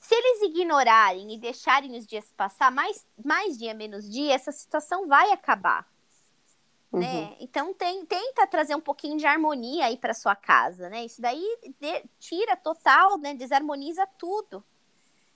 [0.00, 5.06] se eles ignorarem e deixarem os dias passar, mais, mais dia, menos dia, essa situação
[5.06, 5.86] vai acabar.
[6.92, 6.98] Né?
[6.98, 7.00] Uhum.
[7.00, 7.36] Né?
[7.40, 11.04] Então tem, tenta trazer um pouquinho de harmonia aí para sua casa, né?
[11.04, 11.44] Isso daí
[11.78, 13.34] de, tira total, né?
[13.34, 14.64] Desarmoniza tudo.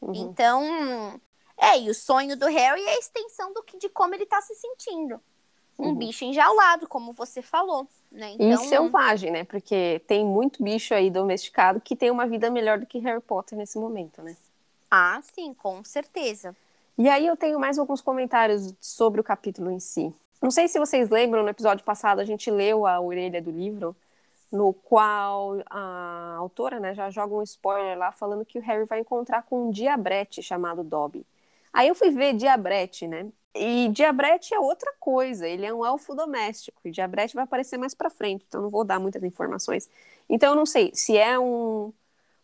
[0.00, 0.14] Uhum.
[0.14, 1.20] Então,
[1.56, 4.40] é, e o sonho do Harry é a extensão do que, de como ele está
[4.40, 5.20] se sentindo.
[5.78, 5.94] Um uhum.
[5.94, 7.86] bicho enjaulado, como você falou.
[8.10, 8.32] Né?
[8.34, 8.64] Então...
[8.64, 9.44] E selvagem, né?
[9.44, 13.58] Porque tem muito bicho aí domesticado que tem uma vida melhor do que Harry Potter
[13.58, 14.36] nesse momento, né?
[14.94, 16.54] Ah, sim, com certeza.
[16.98, 20.14] E aí eu tenho mais alguns comentários sobre o capítulo em si.
[20.42, 23.96] Não sei se vocês lembram, no episódio passado a gente leu a orelha do livro,
[24.52, 29.00] no qual a autora né, já joga um spoiler lá falando que o Harry vai
[29.00, 31.24] encontrar com um diabrete chamado Dobby.
[31.72, 33.28] Aí eu fui ver diabrete, né?
[33.54, 37.94] E diabrete é outra coisa, ele é um elfo doméstico, e diabrete vai aparecer mais
[37.94, 39.88] pra frente, então não vou dar muitas informações.
[40.28, 41.92] Então eu não sei se é um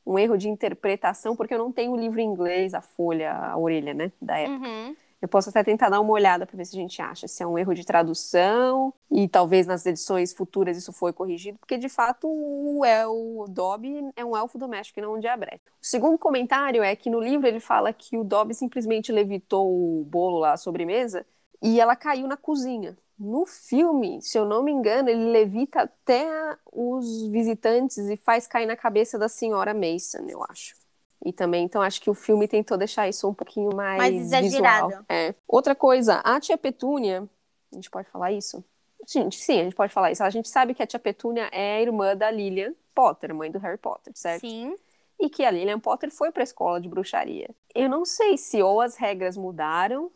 [0.09, 3.59] um erro de interpretação, porque eu não tenho o livro em inglês, a folha, a
[3.59, 4.67] orelha, né, da época.
[4.67, 4.97] Uhum.
[5.21, 7.47] Eu posso até tentar dar uma olhada para ver se a gente acha se é
[7.47, 12.29] um erro de tradução e talvez nas edições futuras isso foi corrigido, porque de fato
[12.29, 15.61] o, o Dobby é um elfo doméstico e não um diabrete.
[15.83, 20.05] O segundo comentário é que no livro ele fala que o Dobby simplesmente levitou o
[20.05, 21.27] bolo lá, a sobremesa,
[21.61, 22.97] e ela caiu na cozinha.
[23.19, 28.67] No filme, se eu não me engano, ele levita até os visitantes e faz cair
[28.67, 30.77] na cabeça da senhora Mason, eu acho.
[31.25, 34.89] E também, então, acho que o filme tentou deixar isso um pouquinho mais, mais exagerado.
[34.89, 35.05] Visual.
[35.09, 35.35] É.
[35.49, 37.29] Outra coisa, a tia Petúnia,
[37.73, 38.65] a gente pode falar isso?
[39.05, 40.23] Sim, sim, a gente pode falar isso.
[40.23, 43.59] A gente sabe que a tia Petúnia é a irmã da Lilian Potter, mãe do
[43.59, 44.43] Harry Potter, certo?
[44.43, 44.77] Sim.
[45.19, 47.51] E que a Lilian Potter foi para a escola de bruxaria.
[47.75, 50.13] Eu não sei se ou as regras mudaram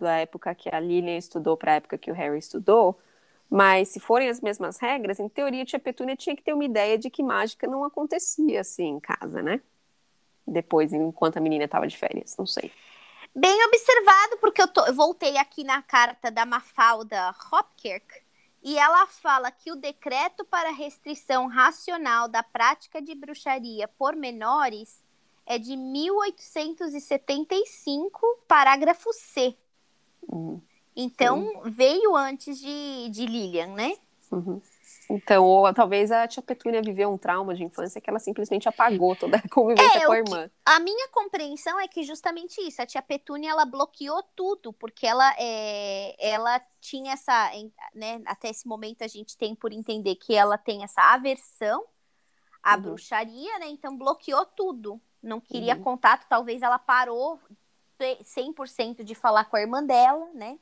[0.00, 2.98] da época que a Lilian estudou para a época que o Harry estudou,
[3.48, 6.64] mas se forem as mesmas regras, em teoria a tia Petúnia tinha que ter uma
[6.64, 9.60] ideia de que mágica não acontecia assim em casa, né?
[10.46, 12.72] Depois, enquanto a menina estava de férias, não sei.
[13.34, 18.20] Bem observado, porque eu, tô, eu voltei aqui na carta da Mafalda Hopkirk,
[18.62, 25.02] e ela fala que o decreto para restrição racional da prática de bruxaria por menores
[25.46, 29.56] é de 1875, parágrafo C.
[30.30, 30.60] Uhum.
[30.94, 31.70] Então, Sim.
[31.70, 33.96] veio antes de, de Lilian, né?
[34.30, 34.60] Uhum.
[35.08, 39.16] Então, ou talvez a tia Petúnia viveu um trauma de infância que ela simplesmente apagou
[39.16, 40.48] toda a convivência é, com a irmã.
[40.48, 45.06] Que, a minha compreensão é que justamente isso, a tia Petúnia ela bloqueou tudo, porque
[45.06, 47.50] ela, é, ela tinha essa,
[47.92, 51.84] né, até esse momento a gente tem por entender que ela tem essa aversão
[52.62, 52.82] à uhum.
[52.82, 53.66] bruxaria, né?
[53.68, 55.00] Então bloqueou tudo.
[55.20, 55.82] Não queria uhum.
[55.82, 57.38] contato, talvez ela parou
[58.24, 60.58] 100% de falar com a irmã dela, né?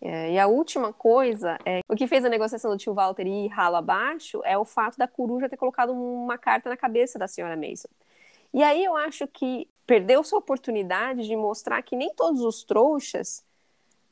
[0.00, 3.48] É, e a última coisa, é, o que fez a negociação do tio Walter ir
[3.48, 7.56] ralo abaixo é o fato da coruja ter colocado uma carta na cabeça da senhora
[7.56, 7.88] Mason.
[8.54, 13.44] E aí eu acho que perdeu sua oportunidade de mostrar que nem todos os trouxas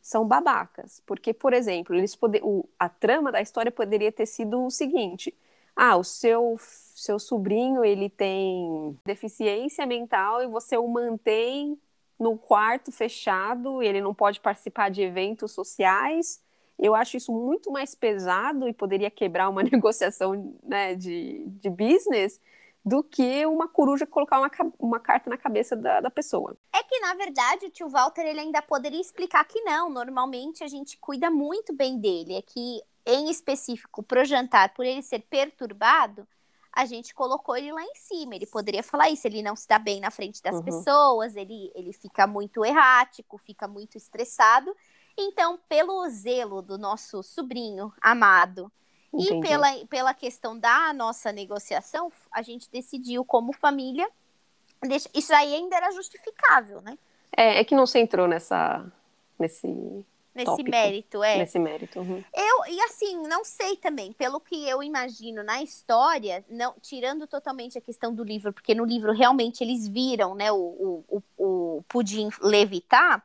[0.02, 1.02] são babacas.
[1.06, 5.34] Porque, por exemplo, eles poder, o, a trama da história poderia ter sido o seguinte:
[5.74, 11.78] ah, o seu, seu sobrinho ele tem deficiência mental e você o mantém
[12.18, 16.42] num quarto fechado, ele não pode participar de eventos sociais.
[16.78, 22.40] Eu acho isso muito mais pesado e poderia quebrar uma negociação né, de, de business
[22.84, 26.56] do que uma coruja colocar uma, uma carta na cabeça da, da pessoa.
[26.72, 29.90] É que, na verdade, o tio Walter ele ainda poderia explicar que não.
[29.90, 32.34] Normalmente a gente cuida muito bem dele.
[32.34, 36.28] É que, em específico, pro jantar, por ele ser perturbado,
[36.76, 38.36] a gente colocou ele lá em cima.
[38.36, 40.62] Ele poderia falar isso, ele não se dá bem na frente das Uhum.
[40.62, 44.76] pessoas, ele, ele fica muito errático, fica muito estressado.
[45.16, 48.70] Então, pelo zelo do nosso sobrinho amado
[49.14, 49.48] e Entendi.
[49.48, 54.06] pela, pela questão da nossa negociação, a gente decidiu, como família,
[54.82, 56.98] deixa- isso aí ainda era justificável, né?
[57.34, 58.84] É, é que não se entrou nessa,
[59.38, 60.04] nesse,
[60.36, 60.70] Nesse Tópico.
[60.70, 61.38] mérito, é.
[61.38, 61.98] nesse mérito.
[61.98, 62.22] uhum.
[62.34, 67.78] Eu, e assim, não sei também, pelo que eu imagino na história, não tirando totalmente
[67.78, 72.28] a questão do livro, porque no livro realmente eles viram, né, o, o, o, pudim
[72.42, 73.24] levitar.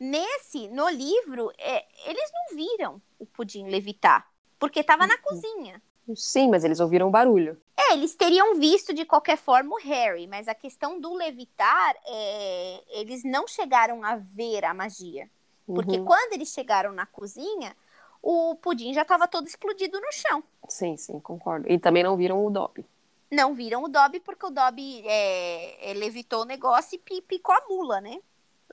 [0.00, 4.26] Nesse, no livro, é, eles não viram o pudim levitar,
[4.58, 5.82] porque estava na cozinha.
[6.16, 7.60] Sim, mas eles ouviram o barulho.
[7.76, 12.82] É, eles teriam visto de qualquer forma o Harry, mas a questão do levitar, é,
[13.00, 15.28] eles não chegaram a ver a magia.
[15.74, 16.04] Porque Uhum.
[16.04, 17.76] quando eles chegaram na cozinha,
[18.22, 20.42] o pudim já estava todo explodido no chão.
[20.68, 21.70] Sim, sim, concordo.
[21.70, 22.84] E também não viram o Dobby.
[23.30, 27.54] Não viram o Dobby porque o Dobby é, é, levitou o negócio e pi- picou
[27.54, 28.18] a mula, né?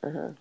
[0.02, 0.36] Aham.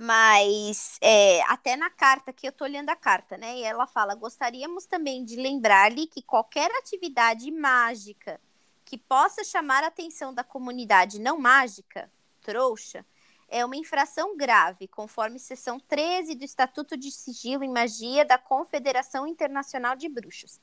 [0.00, 3.56] Mas é, até na carta, que eu tô olhando a carta, né?
[3.58, 8.40] E ela fala: gostaríamos também de lembrar-lhe que qualquer atividade mágica
[8.84, 12.08] que possa chamar a atenção da comunidade não mágica,
[12.42, 13.04] trouxa,
[13.48, 19.26] é uma infração grave, conforme seção 13 do Estatuto de Sigilo em Magia da Confederação
[19.26, 20.60] Internacional de Bruxos.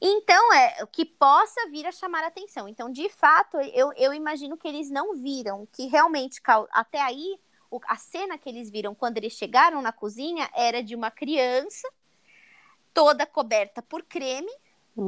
[0.00, 2.68] Então, é o que possa vir a chamar a atenção.
[2.68, 6.40] Então, de fato, eu, eu imagino que eles não viram, que realmente,
[6.72, 7.38] até aí,
[7.70, 11.88] o- a cena que eles viram quando eles chegaram na cozinha era de uma criança
[12.92, 14.50] toda coberta por creme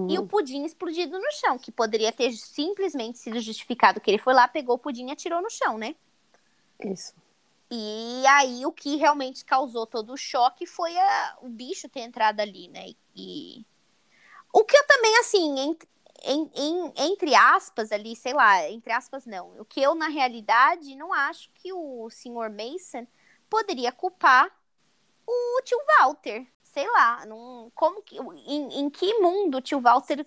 [0.08, 4.34] e o pudim explodido no chão, que poderia ter simplesmente sido justificado que ele foi
[4.34, 5.96] lá, pegou o pudim e atirou no chão, né?
[6.80, 7.14] Isso.
[7.70, 12.40] E aí o que realmente causou todo o choque foi a- o bicho ter entrado
[12.40, 12.94] ali, né?
[13.14, 13.64] E
[14.52, 15.78] o que eu também, assim, em-
[16.24, 19.58] em- em- entre aspas ali, sei lá, entre aspas não.
[19.60, 22.50] O que eu, na realidade, não acho que o Sr.
[22.50, 23.06] Mason
[23.50, 24.50] poderia culpar
[25.26, 26.46] o tio Walter.
[26.62, 30.24] Sei lá, não, como que, em, em que mundo o tio Walter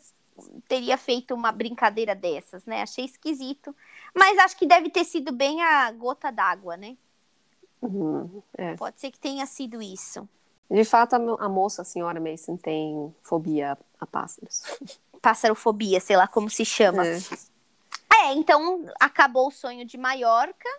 [0.67, 2.81] teria feito uma brincadeira dessas, né?
[2.81, 3.75] Achei esquisito.
[4.15, 6.97] Mas acho que deve ter sido bem a gota d'água, né?
[7.81, 8.41] Uhum.
[8.57, 8.75] É.
[8.75, 10.27] Pode ser que tenha sido isso.
[10.69, 14.61] De fato, a, mo- a moça, a senhora Mason, tem fobia a pássaros.
[15.21, 17.05] Pássarofobia, sei lá como se chama.
[17.05, 17.17] É.
[18.21, 20.69] É, então acabou o sonho de Maiorca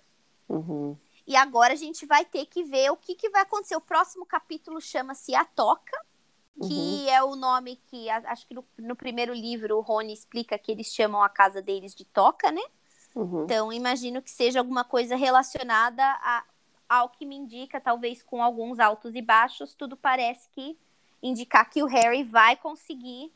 [0.49, 0.97] Uhum.
[1.27, 3.77] e agora a gente vai ter que ver o que, que vai acontecer.
[3.77, 5.97] O próximo capítulo chama-se A Toca,
[6.69, 10.73] que é o nome que acho que no, no primeiro livro o Rony explica que
[10.73, 12.63] eles chamam a casa deles de Toca, né?
[13.15, 13.45] Uhum.
[13.45, 16.45] Então imagino que seja alguma coisa relacionada a,
[16.89, 20.79] ao que me indica, talvez com alguns altos e baixos, tudo parece que
[21.23, 23.33] indicar que o Harry vai conseguir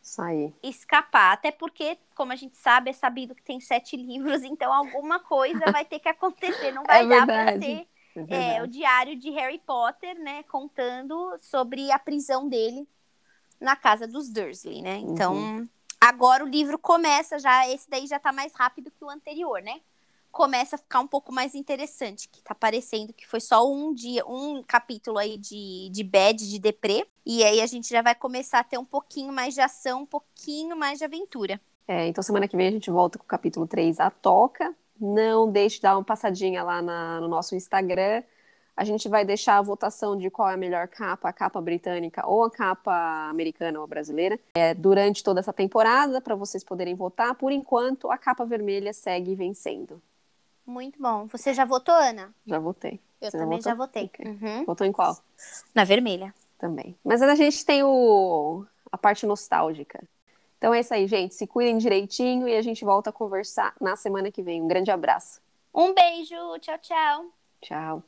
[0.00, 0.54] Sair.
[0.62, 1.32] escapar.
[1.32, 5.68] Até porque, como a gente sabe, é sabido que tem sete livros, então alguma coisa
[5.70, 6.72] vai ter que acontecer.
[6.72, 7.86] Não vai É dar para ser
[8.28, 10.42] É é, o diário de Harry Potter, né?
[10.44, 12.86] Contando sobre a prisão dele
[13.60, 14.96] na casa dos Dursley, né?
[14.98, 15.68] Então, Uhum.
[16.00, 17.68] agora o livro começa já.
[17.68, 19.80] Esse daí já tá mais rápido que o anterior, né?
[20.30, 24.26] Começa a ficar um pouco mais interessante, que tá parecendo que foi só um dia,
[24.26, 27.06] um capítulo aí de, de bad, de deprê.
[27.24, 30.06] E aí a gente já vai começar a ter um pouquinho mais de ação, um
[30.06, 31.60] pouquinho mais de aventura.
[31.86, 34.74] É, então, semana que vem a gente volta com o capítulo 3, A Toca.
[35.00, 38.22] Não deixe de dar uma passadinha lá na- no nosso Instagram.
[38.76, 42.26] A gente vai deixar a votação de qual é a melhor capa, a capa britânica
[42.26, 47.34] ou a capa americana ou brasileira, é, durante toda essa temporada, para vocês poderem votar.
[47.36, 50.02] Por enquanto, a capa vermelha segue vencendo.
[50.66, 51.26] Muito bom.
[51.26, 52.34] Você já votou, Ana?
[52.46, 52.98] Já votei.
[53.20, 53.70] Eu Você também votou?
[53.70, 54.04] já votei.
[54.06, 54.26] Ok.
[54.26, 54.64] Uhum.
[54.64, 55.16] Votou em qual?
[55.74, 56.34] Na vermelha.
[56.58, 56.96] Também.
[57.04, 58.64] Mas a gente tem o...
[58.90, 60.02] a parte nostálgica.
[60.64, 61.34] Então é isso aí, gente.
[61.34, 64.62] Se cuidem direitinho e a gente volta a conversar na semana que vem.
[64.62, 65.42] Um grande abraço.
[65.74, 66.58] Um beijo.
[66.58, 67.26] Tchau, tchau.
[67.60, 68.02] Tchau.